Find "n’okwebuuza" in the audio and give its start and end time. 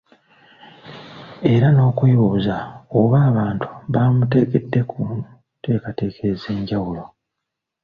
1.73-2.57